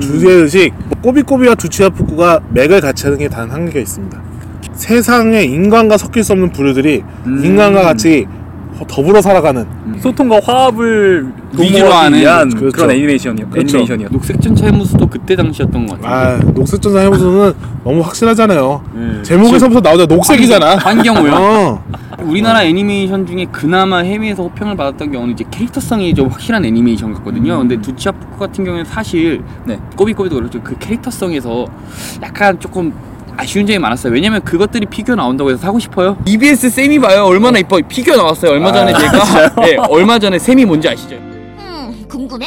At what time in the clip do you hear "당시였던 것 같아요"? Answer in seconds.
15.34-16.38